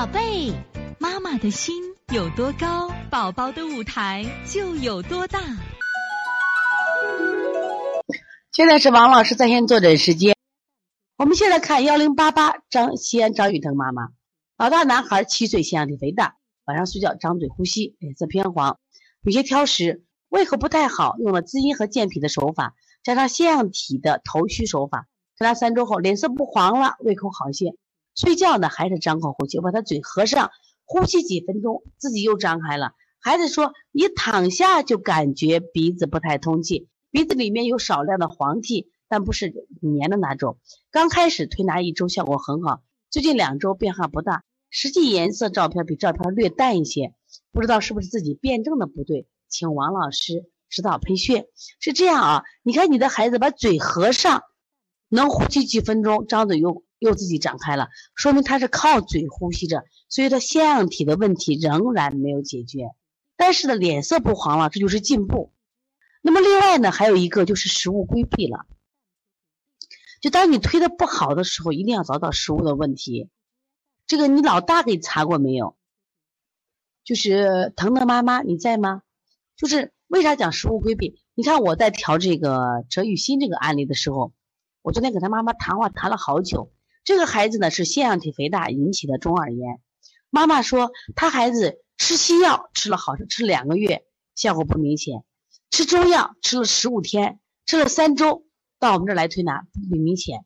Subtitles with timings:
[0.00, 0.50] 宝贝，
[0.98, 1.74] 妈妈的心
[2.10, 5.38] 有多高，宝宝的舞台就有多大。
[8.50, 10.34] 现在是王老师在线坐诊时间。
[11.18, 14.08] 我们现在看幺零八八张西安张雨腾妈妈，
[14.56, 18.78] 老大男孩七岁，腺样体肥大，晚上睡觉张嘴呼吸，脸色偏黄，
[19.20, 22.72] 有些挑食，胃口不太好，用了滋阴和健脾的手法，
[23.02, 25.08] 加上腺样体的头虚手法，
[25.38, 27.74] 给他三周后脸色不黄了，胃口好些。
[28.20, 30.50] 睡觉呢还是张口呼吸，我把他嘴合上，
[30.84, 32.92] 呼吸几分钟，自己又张开了。
[33.18, 40.58] 孩子说：“你躺下就感觉鼻子不太通气，鼻子里面有少量的黄涕，但不是黏的那种。
[40.90, 47.14] 刚开始推拿一周效果很好，最近两周变化不大，实际颜色照片比照片略淡一些，
[47.52, 51.46] 不知道是不是自己辩证的不对，请王老师指导配穴。
[51.80, 54.42] 是这样啊，你看你的孩子把嘴合上，
[55.08, 62.90] 能呼吸几分钟，张嘴又。”又自己展开了，说明他是靠嘴呼吸着，所以他腺样体的问题仍然没有解决。
[63.36, 65.52] 但是呢，脸色不黄了，这就是进步。
[66.22, 68.66] 那么另外呢，还有一个就是食物规避了。
[70.20, 73.30] 就当你推的不好的时候，一定要找到食物的问题。
[74.06, 75.76] 这个你老大给查过没有？
[77.02, 79.02] 就是腾腾妈妈，你在吗？
[79.56, 81.18] 就是为啥讲食物规避？
[81.34, 84.34] 你看我在调这个哲雨欣这个案例的时候，
[84.82, 86.70] 我昨天跟他妈妈谈话谈了好久。
[87.02, 89.80] 这个孩子呢是腺样体肥大引起的中耳炎，
[90.28, 95.24] 妈妈说他孩子吃西药吃了好吃两个月效果不明显，
[95.70, 98.44] 吃中药吃了十五天吃了三周
[98.78, 100.44] 到我们这儿来推拿不明显，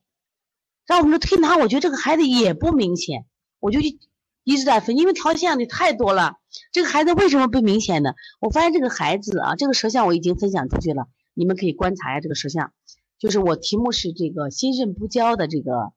[0.85, 3.25] 让我们这推拿我觉得这个孩子也不明显，
[3.59, 6.37] 我就一直在分，因为调腺样体太多了，
[6.71, 8.13] 这个孩子为什么不明显呢？
[8.39, 12.71] 我发现这个孩子啊，这个舌象我已经分享出去了，你们可以观察一下这个舌象，
[13.19, 15.91] 就是我题目是这个心肾不交的这个。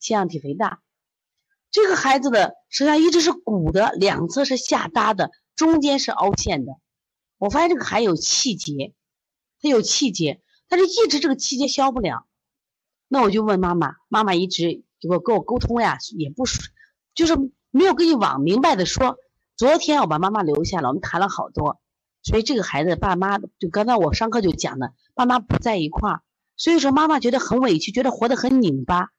[0.00, 0.80] 腺样体肥大，
[1.70, 6.72] 这个孩子的舌象一直是鼓的，两侧是下搭的，中间是凹陷的。
[7.38, 8.94] 我发现这个还有气结，
[9.60, 12.26] 他有气结，但是一直这个气结消不了。
[13.06, 16.62] 那我就问妈妈，妈妈一直给我跟我沟通呀，也不说，
[17.14, 17.36] 就是
[17.70, 19.16] 没有跟你往明白的说。
[19.56, 21.80] 昨天我把妈妈留下了，我们谈了好多。
[22.22, 26.22] 所以这个孩子爸妈就刚才我上课就讲了，爸妈不在一块儿，
[26.56, 29.10] 所以说妈妈觉得很委屈，觉得活得很拧巴。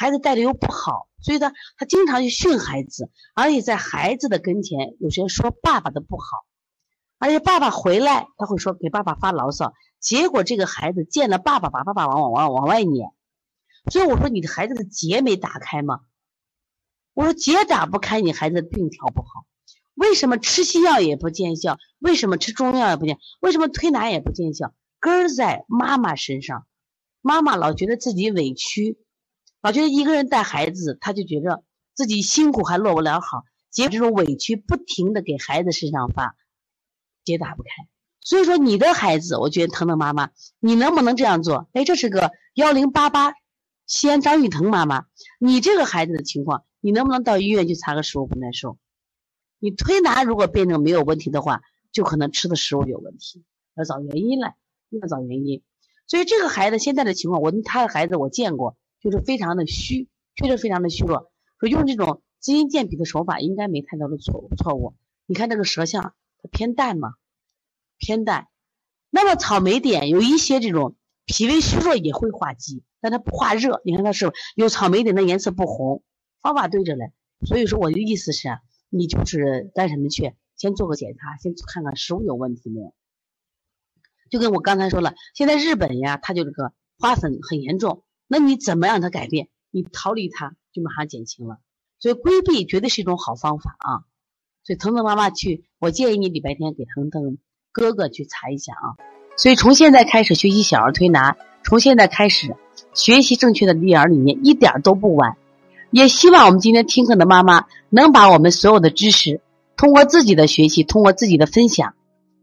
[0.00, 6.24] 孩子带的又不好，所以他他经常去训孩子，而且在孩子的跟前，有些人说爸爸的不好，
[7.18, 13.12] 而且爸爸回来他会说给爸爸发牢骚，结果这个孩子见了爸爸，把爸爸往往往往外撵，
[13.92, 16.00] 所以我说你的孩子的结没打开吗？
[17.12, 19.44] 我说结打不开，你孩子的病调不好，
[19.92, 21.76] 为什么吃西药也不见效？
[21.98, 23.18] 为什么吃中药也不见？
[23.40, 24.72] 为什么推拿也不见效？
[24.98, 26.66] 根儿在妈妈身上，
[27.20, 28.98] 妈妈老觉得自己委屈。
[29.62, 31.62] 老觉得一个人带孩子，他就觉得
[31.94, 36.34] 自己辛苦还落不了好，结果这种委屈不停的给孩子身上发，
[37.24, 37.68] 结打不开。
[38.22, 41.68] 所以说你的孩子，我觉得腾腾妈妈，你能不能这样做？
[41.72, 43.34] 哎，这是个幺零八八
[43.86, 45.06] 西安张玉腾妈妈，
[45.38, 48.78] 你这个孩子的情况，你能不能到医院去查个食物不耐受？
[49.58, 51.60] 你推拿如果辩证没有问题的话，
[51.92, 53.44] 就可能吃的食物有问题，
[53.74, 54.56] 要找原因来，
[54.88, 55.62] 要找原因。
[56.06, 58.78] 所以这个孩子现在的情况，我他的孩子我见过。
[59.00, 61.32] 就是非常的虚，确实非常的虚弱。
[61.58, 64.48] 说用这种滋阴健脾的手法，应该没太多的错。
[64.56, 64.94] 错误，
[65.26, 67.14] 你看这个舌象，它偏淡嘛，
[67.98, 68.48] 偏淡。
[69.10, 70.96] 那么草莓点有一些这种
[71.26, 73.80] 脾胃虚弱也会化积，但它不化热。
[73.84, 76.02] 你看它是有草莓点的颜色不红，
[76.40, 77.12] 方法对着嘞。
[77.46, 78.48] 所以说我的意思是，
[78.88, 80.34] 你就是干什么去？
[80.56, 82.94] 先做个检查，先看看食物有问题没有。
[84.30, 88.04] 就跟我刚才说了，现在日本呀，它就这个花粉很严重。
[88.32, 89.48] 那你怎么让他改变？
[89.72, 91.58] 你逃离他，就马上减轻了。
[91.98, 94.06] 所以规避绝对是一种好方法啊！
[94.62, 97.38] 所以腾腾妈妈去，我建议你礼拜天给腾腾
[97.72, 98.94] 哥哥去查一下啊。
[99.36, 102.54] 所以从现在开始学习小儿推拿，从现在开始
[102.94, 105.36] 学习正确的育儿理念，一点都不晚。
[105.90, 109.40] 也希望我们今天听课的妈妈能把我们所有的知识，
[109.76, 111.94] 通过自己的学习，通过自己的分享，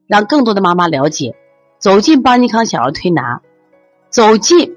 [0.06, 1.33] 让更多的妈妈了解，
[1.79, 3.41] 走进邦尼康小儿推拿，
[4.09, 4.76] 走进。